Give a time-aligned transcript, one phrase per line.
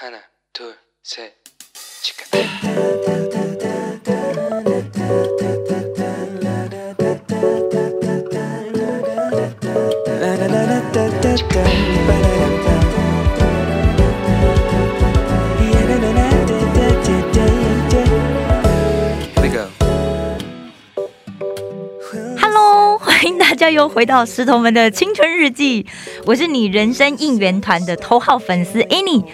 [0.00, 0.18] 하나,
[0.52, 1.32] 둘, 셋,
[2.02, 2.24] 치카.
[19.32, 19.68] Here we go.
[22.38, 25.86] Hello，欢迎大家又回到石头们的青春日记，
[26.26, 29.24] 我是你人生应援团的头号粉丝 Annie。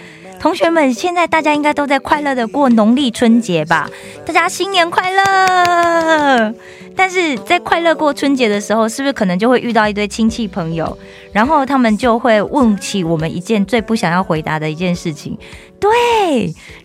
[0.48, 3.86] 同学们，现在大家应该都在快乐的过农历春节吧？
[4.24, 6.54] 大家新年快乐！
[6.96, 10.96] 但是在快乐过春节的时候，是不是可能就会遇到一堆亲戚朋友，
[11.32, 15.36] 然后他们就会问起我们一件最不想要回答的一件事情？
[15.78, 15.90] 对，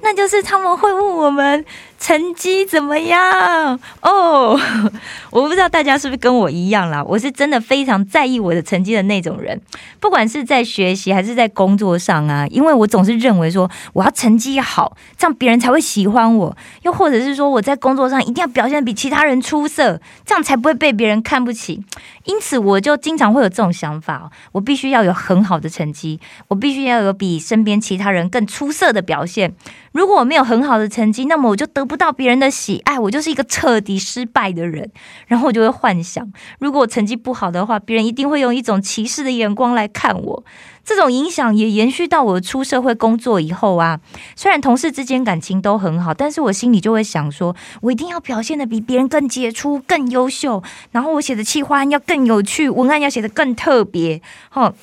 [0.02, 1.64] 那就是他们会问我们
[2.04, 4.60] 成绩怎么样哦。
[5.32, 9.60] 我不知道大家是不是跟我一样啦，我是真的非常在意我的成绩的那种人，
[10.02, 21.82] 不管是在学习还是在工作上啊，因为我总是认为说我要成绩好，这样别人才会喜欢我，又或者是说我在工作上一定要表现比其他人出色，这样才不会被别人看不起。
[22.26, 29.56] 因此，我就经常会有这种想法，我必须要有很好的成绩，我必须要有比身边其他人更出色的表现。
[29.94, 34.90] 如果我没有很好的成绩，那么我就得不不到别人的喜爱，我就是一个彻底失败的人。
[35.28, 36.28] 然后我就会幻想，
[36.58, 40.44] 如果我成绩不好的话，别人一定会用一种歧视的眼光来看我。
[40.84, 44.00] 这种影响也延续到我出社会工作以后啊。
[44.36, 50.64] 虽然同事之间感情都很好，但是我心里就会想说，我一定要表现的比别人更杰出、更优秀。
[50.90, 54.74] 然后我写的企划案要更有趣，文案要写的更特别，哈。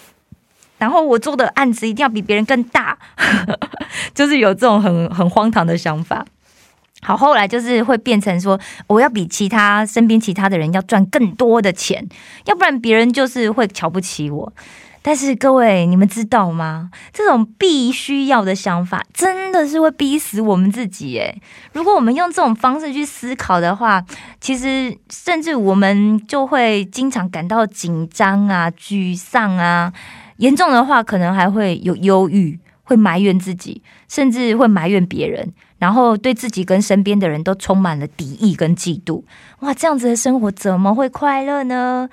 [0.79, 2.97] 然后我做的案子一定要比别人更大，
[4.15, 6.25] 就是有这种很很荒唐的想法。
[7.03, 12.07] 好，后来就是会变成说，我要比其他身边其他的人要赚更多的钱，
[12.47, 14.53] 要不然别人就是会瞧不起我。
[15.03, 16.91] 但是各位，你们知道吗？
[17.11, 21.41] 这种必须要的想法，真的是会逼死我们自己诶。
[21.73, 24.05] 如果我们用这种方式去思考的话，
[24.43, 29.91] 其实甚至我们就会经常感到紧张啊、沮丧啊，
[30.37, 39.25] 严重的话可能还会有忧郁，会埋怨自己，甚至会埋怨别人，然后对自己跟身边的人都充满了敌意跟嫉妒。
[39.59, 42.09] 哇，这样子的生活怎么会快乐呢？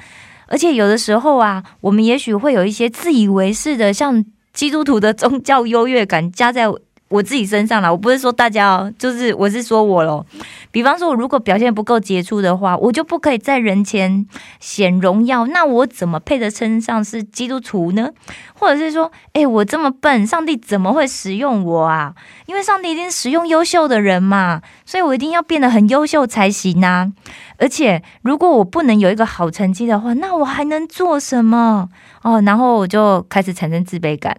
[0.48, 6.68] 而且有的时候啊，我们也许会有一些自以为是的，像基督徒的宗教优越感加在
[7.10, 7.92] 我自己身上了。
[7.92, 10.26] 我不是说大家哦，就是我是说我咯。
[10.72, 14.28] 比方说，我如果表现不够杰出的话，我就不可以在人前
[14.60, 15.46] 显荣耀。
[15.48, 18.10] 那我怎么配得称上是基督徒呢？
[18.54, 22.14] 或者是说，诶，我这么笨，上帝怎么会使用我啊？
[22.46, 27.12] 因为上帝一定使用优秀的人嘛，所以我一定要变得很优秀才行啊。
[27.58, 31.90] 而且，如果我不能有一个好成绩的话，那我还能做什么？
[32.22, 34.38] 哦，然后我就开始产生自卑感，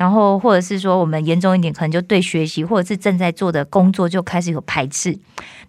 [0.00, 5.14] 然后或者是说，我们严重一点，可能就对学习或者是正在做的工作就开始有排斥，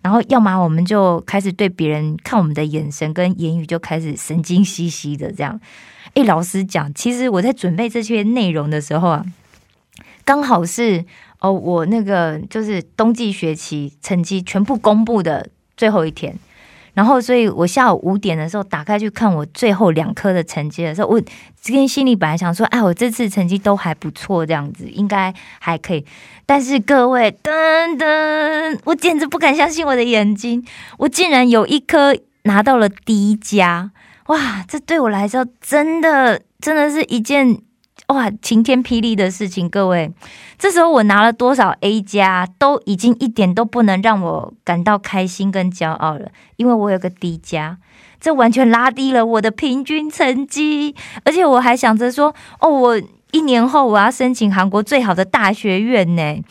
[0.02, 5.60] 然后要么我们就开始对别人看我们的眼神跟言语就开始神经兮兮的这样。
[6.14, 9.26] 诶，老实讲，其实我在准备这些内容的时候啊，
[10.24, 11.04] 刚好是
[11.40, 16.34] 哦，我那个就是冬季学期成绩全部公布的最后一天。
[16.94, 21.22] 然后，所以我下午五点的时候打开去看我最后两科的成绩的时候，我
[21.60, 26.06] 今天心里本来想说，哎，我这次成绩都还不错，这样子应该还可以。
[26.46, 30.66] 但是各位，噔噔，我简直不敢相信我的眼睛，
[30.98, 33.92] 我竟然有一科拿到了第一加！
[34.28, 37.62] 哇，这对我来说真的真的是一件。
[38.12, 40.12] 哇，晴天霹雳的事情，各位，
[40.60, 47.78] 这时候我拿了多少 A 加，都已经一点都不能让我感到开心跟骄傲了，因为我有个 D 加，
[48.20, 53.02] 这完全拉低了我的平均成绩，而且我还想着说，哦，我
[53.32, 56.42] 一年后我要申请韩国最好的大学院呢，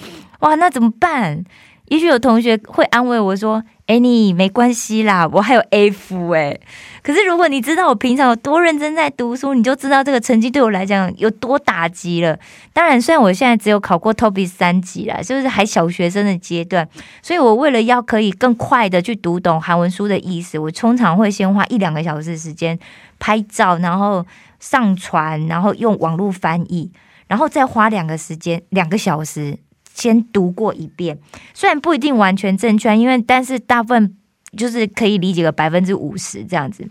[0.41, 1.45] 哇，那怎么办？
[1.91, 6.57] 也许有同学会安慰我说：“哎，你没关系啦，我还有 F 哎。”
[7.03, 12.39] 可是如果你知道我平常有多认真在读书，你就知道这个成绩对我来讲有多打击了。
[12.73, 16.89] 当然，虽然我现在只有考过 TOPI 三级啦，就是还小学生的阶段，
[17.23, 22.79] 所以我为了要可以更快的去读懂韩文书的意思，我通常会先花一两个小时时间
[23.19, 24.25] 拍照，然后
[24.61, 26.93] 上传，然后用网络翻译，
[27.27, 29.59] 然后再花两个时间两个小时。
[30.01, 31.19] 先读过一遍，
[31.53, 34.17] 虽然不一定完全正确，因为但是大部分
[34.57, 36.89] 就是可以理解个百分之五十这样子。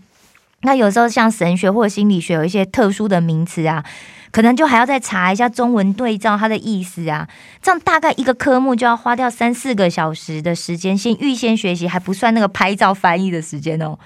[0.62, 3.84] 那有时候像神学或者心理学有一些特殊的名词啊，
[4.30, 7.26] 可能就还要再查一下中文对照它的意思啊。
[7.60, 13.98] 这样大概一个科目就要花掉三四个小时的时间，先预先学习，还不算那个拍照翻译的时间哦。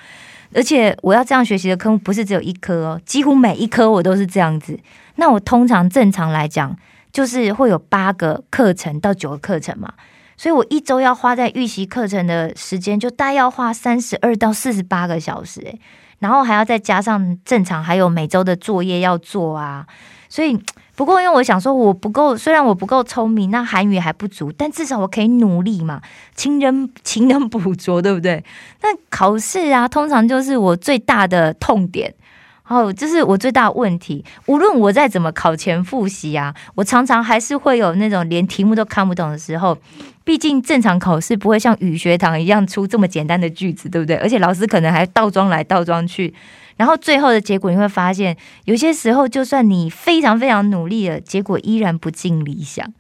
[0.55, 4.79] 而且我要这样学习的科目不是只有一科哦，几乎每一科我都是这样子。
[5.17, 6.75] 那我通常正常来讲。
[7.15, 9.91] 就是会有八个课程到九个课程嘛，
[10.37, 15.79] 所以我一周要花在预习课程的时间就大概要花三十二到四十八个小时，
[16.19, 19.87] 然后还要再加上正常还有每周的作业要做啊，
[20.29, 20.59] 所以。
[20.97, 26.01] 不过，因为我想说，我不够，虽然我不够聪明，那韩语还不足，但至少我可以努力嘛，
[26.37, 28.45] 勤人勤能补拙，对不对？
[28.81, 32.15] 那考试啊，通常就是我最大的痛点，
[32.67, 34.25] 哦，这是我最大的问题。
[34.47, 39.77] 无论我再怎么考前复习啊，我常常还是会有那种连题目都看不懂的时候。
[40.25, 44.17] 毕竟正常考试不会像语学堂一样出这么简单的句子，对不对？
[44.17, 46.33] 而且老师可能还倒装来倒装去。
[46.79, 48.35] 然后最后的结果你会发现，
[48.65, 52.91] 有些时候就算你非常非常努力了，结果依然不尽理想。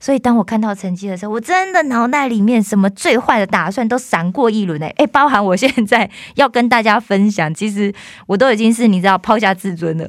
[0.00, 7.92] 所以当我看到成绩的时候，我真的脑袋里面什么最坏的打算都闪过一轮诶诶，包含我现在要跟大家分享，其实
[8.26, 10.08] 我都已经是你知道抛下自尊了。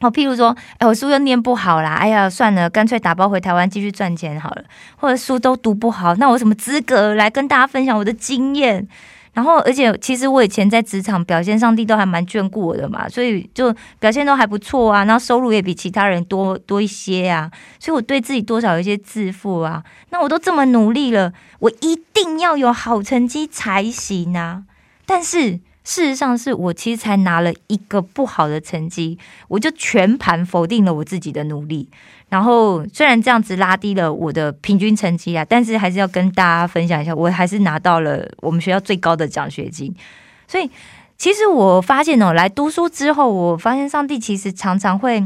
[0.00, 4.64] 哦，譬如说，哎，我书又念不好啦，哎呀，算了，干脆打包回台湾继续赚钱好了。
[4.96, 8.86] 或者书都读不好，那我什么资格来跟大家分享我的经验？
[9.34, 15.04] 然后，而且其实我以前在职场表现，上帝都还蛮眷顾我的嘛，所以就表现都还不错啊。
[15.04, 17.50] 然后收入也比其他人多多一些啊，
[17.80, 19.82] 所以我对自己多少有一些自负啊。
[20.10, 24.62] 那我都这么努力了，我一定要有好成绩才行啊。
[25.04, 31.88] 但是事实上是我其实才拿了一个不好的成绩，我就全盘否定了我自己的努力。
[32.30, 39.94] 然后虽然这样子拉低了我的平均成绩啊，但是还是要跟大家分享一下，我还是拿到了我们学校最高的奖学金。
[40.48, 40.68] 所以
[41.16, 45.22] 其实我发现哦，来读书之后，我发现上帝其实常常会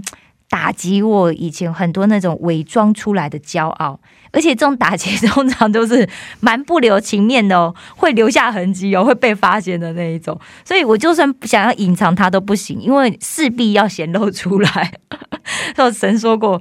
[0.50, 4.00] 打击我以前很多那种伪装出来的骄傲。
[4.32, 6.08] 而且这种打击通常都是
[6.40, 10.38] 蛮不留情面的哦， 会留下痕迹哦，会被发现的那一种。
[10.64, 14.92] 所以我就算想要隐藏它都不行，因为势必要显露出来。
[15.74, 16.60] 说神说过，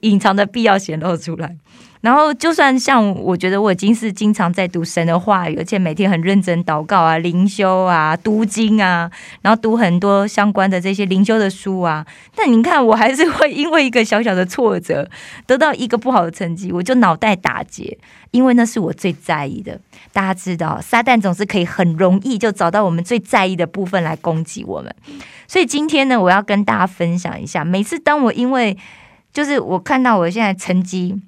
[0.00, 1.56] 隐藏的必要显露出来。
[2.04, 9.10] 然后，就算像我觉得我已经是经常在读神的话语，而且每天很认真祷告啊、灵修啊、读经啊，
[9.40, 12.04] 然后读很多相关的这些灵修的书啊。
[12.36, 15.08] 但你看，我还是会因为一个小小的挫折，
[15.46, 17.96] 得到一个不好的成绩，我就脑袋打结，
[18.32, 19.80] 因为那是我最在意的。
[20.12, 24.94] 大家知道，撒旦总是可以很容易就找到我们最在意的部分来攻击我们。
[25.48, 28.76] 所以今天呢，我要跟大家分享一下，每次当我因为
[29.32, 31.22] 就是我看到我现在成绩。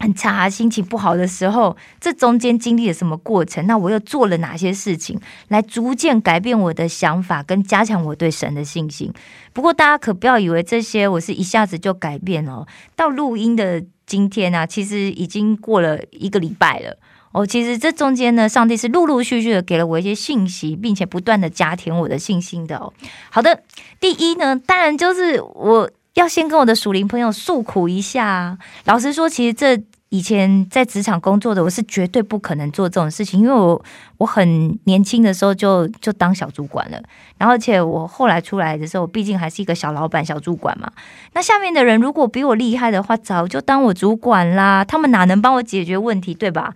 [0.00, 3.66] 很差，心情不好的时候，这中间经历了什么过程？
[3.66, 9.12] 那我又做了哪些事情，来逐渐改变我的想法，跟加强我对神的信心？
[9.52, 12.64] 不过大家可不要以为这些我是一下子就改变了。
[12.94, 16.96] 到录音的今天呢，其实已经过了一个礼拜了。
[17.32, 22.92] 哦，其实这中间呢，上帝是陆陆续续的给了我一些信息，并且不断的加添我的信心的哦。
[23.30, 23.64] 好的，
[23.98, 25.90] 第一呢，当然就是我。
[26.18, 28.58] 要先跟我的属灵朋友诉苦一下。
[28.86, 33.80] 老实说，其实这以前在职场工作的，我是绝对不可能做这种事情，因为我
[34.16, 37.00] 我很年轻的时候就就当小主管了，
[37.36, 40.90] 然后而且我后来出来的时候，毕竟还是一个小老板、小主管嘛。
[41.34, 46.74] 那下面的人如果比我厉害的话，早就当我主管啦，他们哪能帮我解决问题，对吧？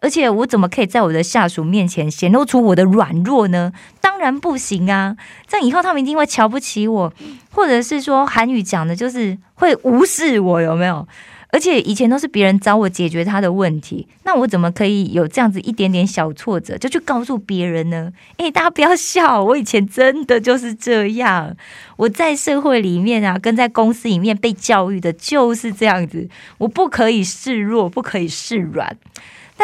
[0.00, 3.72] 而且我怎么可以在我的下属面前显露出我的软弱呢？
[4.00, 5.16] 当然不行啊！
[5.46, 7.12] 这样以后他们一定会瞧不起我，
[7.50, 11.06] 或者是说韩语讲的就是会无视我，有没有？
[11.50, 18.12] 而且以前都是别人找我解决他的问题，那我怎么可以有这样子一点点小挫折就去告诉别人呢？
[18.38, 21.56] 诶，大家不要笑，我以前真的就是这样。
[21.96, 26.28] 我在社会里面啊，跟在公司里面被教育的就是这样子，
[26.58, 28.96] 我不可以示弱，不可以示软。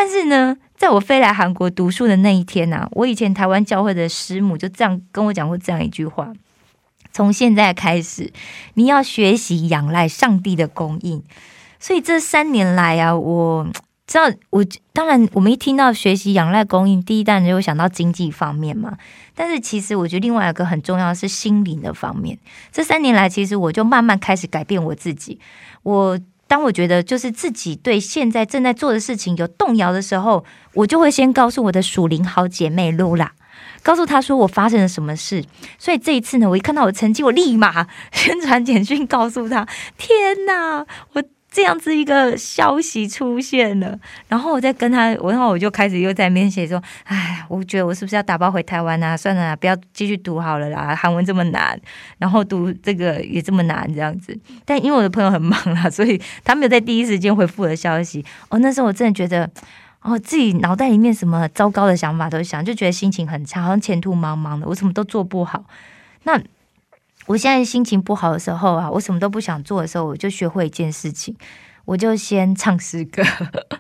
[0.01, 6.33] 但是呢，在我飞来韩国读书的那一天呐，我以前台湾教会的师母就这样跟我讲过这样一句话：
[7.13, 8.33] 从现在开始，
[8.73, 11.23] 你要学习仰赖上帝的供应。
[11.79, 13.69] 所以这三年来啊，我
[14.07, 14.65] 知道，我
[14.95, 18.97] 当然我们一听到学习仰赖供应，第一当然就会想到经济方面嘛。
[19.35, 22.39] 但是其实我觉得另外一个很重要是心灵的方面。
[22.73, 25.39] 这三年来，其实我就慢慢开始改变我自己。
[25.83, 26.19] 我。
[26.51, 33.31] 当我觉得就是自己对现在正在做的事情有动摇的时候，我就会先告诉我的属灵好姐妹露拉，
[33.85, 35.45] 告诉她说我发生了什么事。
[35.79, 41.23] 所以这一次呢，我一看到我成绩，我立马 宣传简讯告诉她：天哪，我。
[41.51, 49.17] 这样子一个消息出现了，然后我再跟他，然后我就开始又在面写说：“哎，我觉得我是不是要打包回台湾啊？
[49.17, 51.77] 算了，不要继续读好了啦，韩文这么难，
[52.19, 54.39] 然后读这个也这么难，这样子。
[54.65, 58.25] 但因为我的朋友很忙啦，所以他没有在第一时间回复我的消息。
[58.49, 59.51] 哦，那时候我真的觉得，
[60.03, 65.65] 哦，自己脑袋里面什么糟糕的想法都想，就觉得心情很差，好像前途茫茫的，我什么都做不好。
[66.23, 66.41] 那
[67.27, 71.37] 我现在心情不好的时候啊，我什么都不想做的时候，我就学会一件事情，
[71.85, 73.23] 我就先唱诗歌。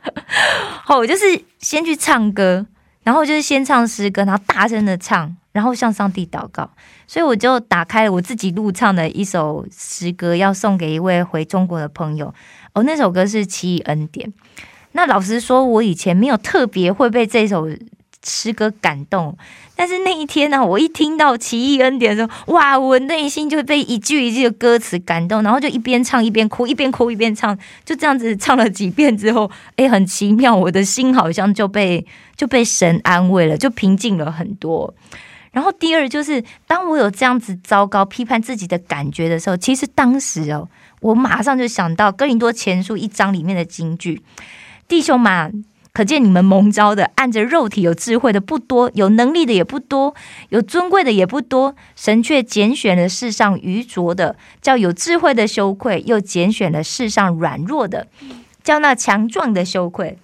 [0.85, 2.67] 好，我就是先去唱歌，
[3.03, 6.71] 然后就是先唱诗歌，然后大声的唱，然后向上帝祷告。
[7.07, 12.33] 所以我就打开了我自己录唱的一首诗歌，要送给一位回中国的朋友。
[12.73, 14.29] 哦，那首歌是《奇异恩典》。
[14.93, 17.69] 那老实说，我以前没有特别会被这首
[18.23, 19.37] 诗歌感动，
[19.75, 34.93] 但是那一天呢，我一听到《奇异恩典》的时候，哇，我内心就被一句一句的歌词感动，然后就一边唱一边哭，一边哭一边唱，就这样子唱了几遍之后，哎，很奇妙，我的心好像就被就被神安慰了，就平静了很多。
[35.53, 40.69] 然后第二就是，当我有这样子糟糕批判自己的感觉的时候，其实当时哦，
[41.01, 44.23] 我马上就想到《哥林多前书》一章里面的金句
[44.87, 50.15] ：“弟兄们，可见你们蒙召的，按着肉体有智慧的不多，有能力的也不多，
[50.51, 51.75] 有尊贵的也不多。
[51.97, 58.07] 神却拣选了世上愚拙的，叫有智慧的羞愧；又拣选了世上软弱的，
[58.63, 60.19] 叫那强壮的羞愧。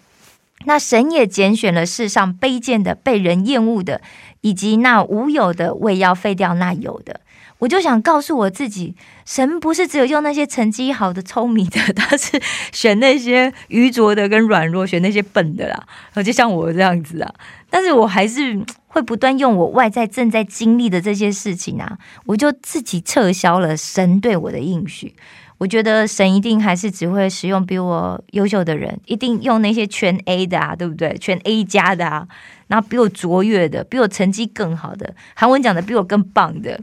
[0.65, 4.01] 那神也拣选了世上卑贱的、被人厌恶的。”
[4.43, 7.21] 以及那无有的，为要废掉那有的，
[7.59, 8.95] 我就想告诉我自己，
[9.25, 12.41] 神不是只有用那些成绩好的、聪明的， 他是
[12.73, 16.23] 选那些愚拙的跟软弱，选那些笨的啦。
[16.23, 17.35] 就像我这样子啊，
[17.71, 25.15] 但是我还是会不断用我外在正在经历的这些事情啊，我就自己撤销了神对我的应许。
[25.59, 31.17] 我觉得神一定还是只会使用比我优秀的人，一定用那些全 A 的啊，对不对？
[31.19, 32.29] 全 A 加的啊。
[32.67, 36.79] 然后比我卓越的，比我成绩更好的，韩文讲的比我更棒的，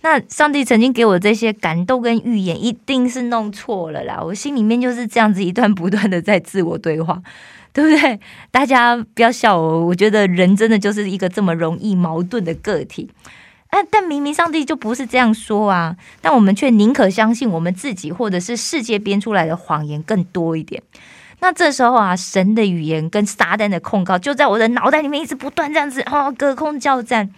[0.00, 4.20] 那上帝曾经给我这些感动跟预言，一定是弄错了啦！
[4.22, 7.20] 我心里面就是这样子一段不断的在自我对话，
[7.74, 8.20] 对不对？
[8.52, 13.10] 大家不要笑我，我觉得人真的就是一个这么容易矛盾的个体，
[13.70, 13.82] 啊！
[13.90, 20.80] 但明明上帝就不是这样说啊，但我们却宁可相信我们自己或者是世界编出来的谎言更多一点。
[21.40, 27.30] 那这时候啊，神的语言跟撒旦的控告就在我的脑袋里面一直不断这样子哦，隔空交战。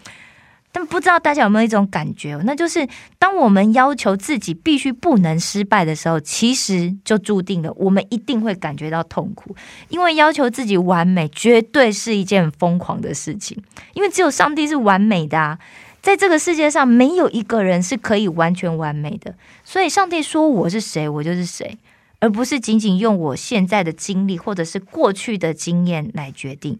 [0.72, 2.86] 但不知道大家有没有一种感觉，那就是
[3.18, 9.54] 当我们要求自己必须不能失败的时候，其实就注定了我们一定会感觉到痛苦，
[9.88, 13.60] 因为要求自己完美绝对是一件疯狂的事情。
[13.94, 15.58] 因为只有上帝是完美的啊，
[16.00, 19.34] 在这个世界上没有一个人是可以完全完美的，
[19.64, 21.78] 所以上帝说我是谁，我就是谁。
[22.22, 26.78] 而不是仅仅用我现在的经历或者是过去的经验来决定，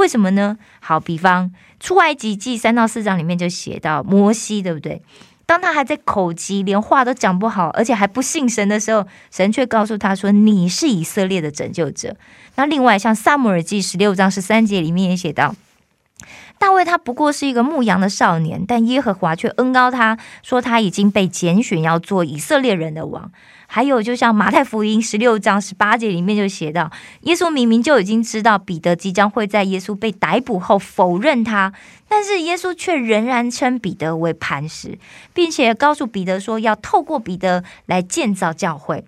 [0.00, 0.56] 为什么呢？
[0.80, 5.02] 好，比方出埃及记三到四章里面就写到摩西，对不对？
[5.44, 12.16] 当他还在口疾，连话都讲不好，而且还不信神的时候，神却告诉他说：“你是以色列的拯救者。”
[12.56, 15.54] 那另外像撒母耳记十六章十三节里面也写到，
[16.60, 23.32] 大卫他不过是一个牧羊的少年，但耶和华却恩高他说他已经被拣选要做以色列人的王。
[23.66, 26.90] 还有，就像马太福音十六章十八节里面就写到，
[27.22, 31.72] 耶稣明明就已经知道彼得即将会在耶稣被逮捕后否认他，
[32.06, 34.98] 但是耶稣却仍然称彼得为磐石，
[35.32, 39.04] 并且告诉彼得说要透过彼得来建造教会。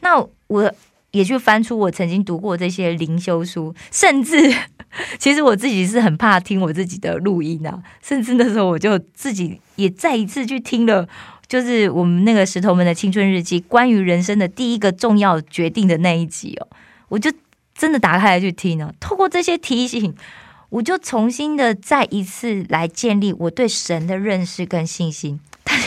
[0.00, 0.72] 那我
[1.12, 4.54] 也去翻出我曾经读过这些灵修书，甚至
[5.18, 11.08] 其实我自己是很怕听我自己的录音啊，甚至那时候我就自己也再一次去听了。
[11.46, 16.66] 就是我们那个石头们的青春日记，关于人生的第一个重要决定的那一集哦，
[17.08, 17.30] 我就
[17.74, 18.94] 真的打开来去听了。
[18.98, 20.14] 透过这些提醒，
[20.70, 25.38] 我就重新的再一次来建立我对神的认识跟信心。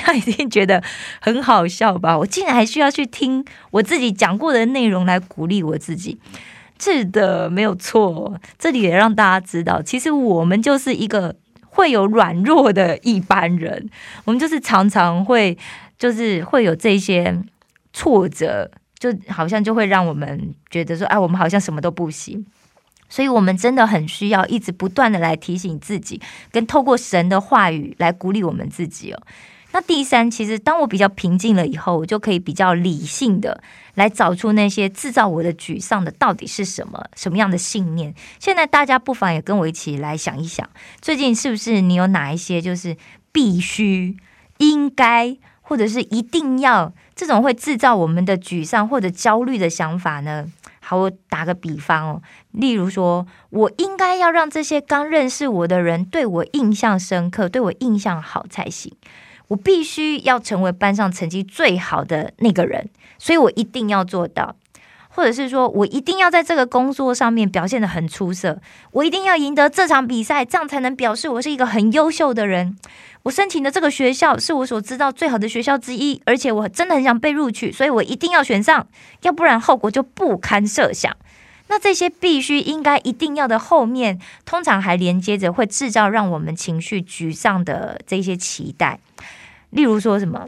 [0.06, 0.84] 他一定觉得
[1.20, 2.18] 很好笑吧？
[2.18, 6.20] 我竟然还需要去听我自己讲过的内容来鼓励我自己，
[6.80, 8.40] 是的，没有错。
[8.60, 11.36] 这里也让大家知道，其实我们就是一个。
[11.78, 13.90] 会有软弱的一般人，
[14.24, 15.58] 我们就是常常会，
[16.00, 17.38] 就是会有这些
[17.92, 22.46] 挫折，就好像就会让我们觉得说，哎，我们好像什么都不行。
[23.10, 29.22] 所以，我们真的很需要一直不断的来提醒自己，跟透过神的话语来鼓励我们自己哦。
[29.76, 33.62] 那第三，其实当我比较平静了以后，我就可以比较理性的
[33.96, 38.16] 来找出那些制造我的沮丧的到底是什么，什么样的信念。
[38.40, 40.70] 现在大家不妨也跟我一起来想一想，
[41.02, 42.96] 最近是不是你有哪一些就是
[43.34, 44.16] 必须、
[44.60, 50.50] 应该或者是一定要这种会制造我们的沮丧或者焦虑的想法呢？
[50.80, 58.96] 好，我打个比方哦，例如说我应该要让这些刚认识我的人对我印象深刻，对我印象好才行。
[59.48, 64.56] 我必须要成为班上成绩最好的那个人，所以我一定要做到。
[65.10, 68.60] 或者是说我一定要在这个工作上面表现的很出色，
[68.92, 72.76] 我一定要赢得这场比赛，这样才能表示我是一个很优秀的人。
[73.24, 78.86] 我申请的这个学校是我所知道最好的学校之一，而且我真的很想被录取，所以我一定要选上，
[79.22, 81.16] 要不然后果就不堪设想。
[81.68, 89.00] 那这些必须、应该、一定要的后面，通常还连接着会制造让我们情绪沮丧的这些期待，
[89.72, 90.48] 例如说什么，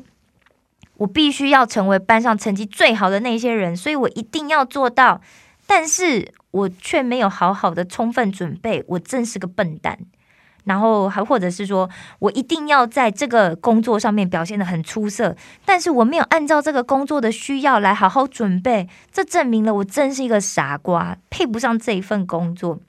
[0.98, 5.22] 我必须要成为班上成绩最好的那些人，所以我一定要做到，
[5.66, 10.00] 但是我却没有好好的充分准备，我真是个笨蛋。
[10.68, 22.80] 然后还或者是说我一定要在这个工作上面表现的很出色，但是我没有按照这个工作的需要来好好准备，这证明了我真是一个傻瓜，配不上这一份工作。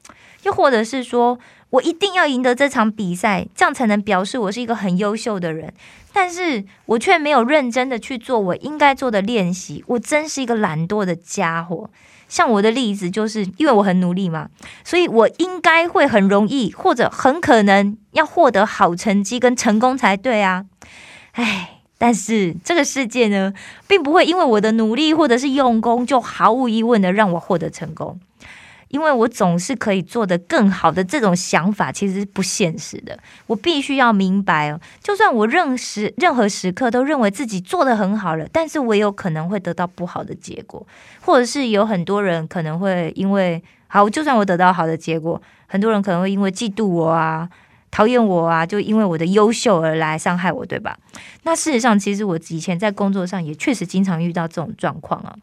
[0.44, 1.38] 又或者是说
[1.70, 5.72] 我一定要赢得这场比赛，这样才能表示我是一个很优秀的人，
[6.12, 11.90] 但是我却没有认真的去做我应该做的练习，我真是一个懒惰的家伙。
[12.28, 14.50] 像我的例子，就是因为我很努力嘛，
[14.84, 20.66] 所以我应该会很容易，或者很可能要获得好成绩跟成功才对啊。
[21.32, 23.54] 唉，但是这个世界呢，
[23.86, 28.20] 并不会因为我的努力或者是用功，就毫无疑问的让我获得成功。
[28.88, 33.18] 因为我总是可以做得更好的这种想法，其实是不现实的。
[33.46, 40.86] 我必须要明白哦，就算我任时任何时刻都认为自己做得很好了，但是我也有可能会得到不好的结果，
[41.20, 47.48] 或者是有很多人可能会因为好，就算我得到好的结果，很多人可能会因为嫉妒我啊、
[47.90, 50.98] 讨厌我啊，就因为我的优秀而来伤害我，对吧？
[51.42, 55.36] 那事实上，其实我以前在工作上也确实经常遇到这种状况啊。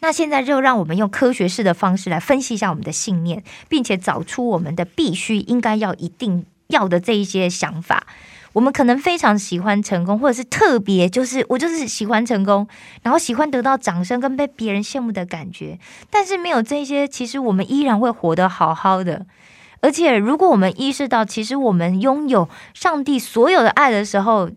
[0.00, 8.06] 那现在就让我们用科学式的方式来分析一下我们的信念，并且找出我们的必须、应该要、一定要的这一些想法。
[8.52, 12.66] 我们可能非常喜欢成功，或者是特别就是我就是喜欢成功，
[13.02, 15.78] 然后喜欢得到掌声跟被别人羡慕的感觉。
[16.10, 19.24] 但是没有这些，其实我们依然会活得好好的。
[19.82, 24.50] 而且，如果我们意识到，其实我们拥有上帝所有的爱的时候，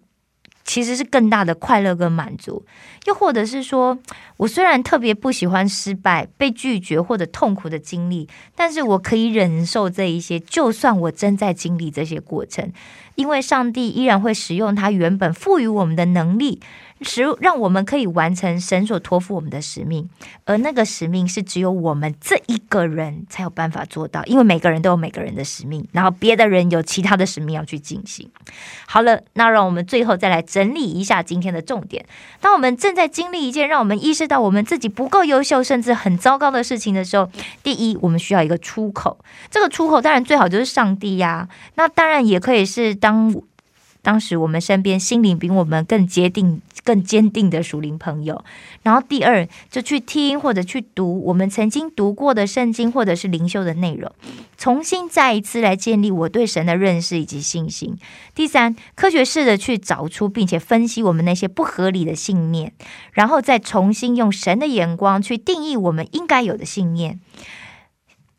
[0.65, 2.65] 其实是更大的快乐跟满足，
[3.05, 3.97] 又或者是说，
[4.37, 12.71] 我虽然特别不喜欢失败、被拒绝或者痛苦的经历，但是我可以忍受这一些，就算我正在经历这些过程，
[13.15, 16.61] 因为上帝依然会使用他原本赋予我们的能力。
[17.03, 20.09] 使让我们可以完成神所托付我们的使命，
[20.45, 28.29] 而那个使命是只有我们这一个人才有办法做到，因为每个人都有每个人的使命，然后别的人有其他的使命要去进行。
[28.87, 32.05] 好了，那让我们最后再来整理一下今天的重点。
[32.39, 37.29] 当我们正在经历一件让我们意识到我们自己不够优秀，甚至很糟糕的事情的时候，
[37.63, 39.17] 第一，我们需要一个出口。
[39.49, 43.33] 这个出口当然最好就是上帝呀，那当然也可以是当。
[44.03, 48.43] 当时我们身边心灵比我们更坚定、更坚定的属灵朋友，
[48.83, 54.11] 然后第二就去听或者去读我们曾经读过的圣经或者是灵修的内容，
[54.57, 57.97] 重新再一次来建立我对神的认识以及信心。
[58.35, 62.73] 第三，科学式的去找出并且分析我们那些不合理的信念，
[63.13, 67.21] 然后再重新用神的眼光去定义我们应该有的信念。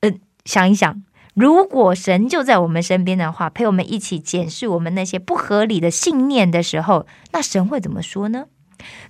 [0.00, 1.02] 嗯，想一想。
[1.34, 8.46] 如果神就在我们身边的话，陪我们一起检视我们那些不合理的信念的时候，那神会怎么说呢？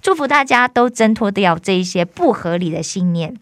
[0.00, 3.36] 祝福大家都挣脱掉这一些不合理的信念。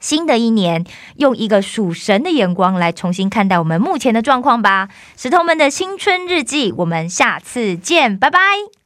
[0.00, 0.84] 新的一年，
[1.16, 4.90] 用一个属神的眼光来重新看待我们目前的状况吧。
[5.16, 8.83] 石头们的青春日记，我们下次见，拜拜。